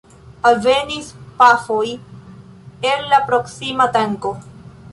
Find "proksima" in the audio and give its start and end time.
3.29-3.87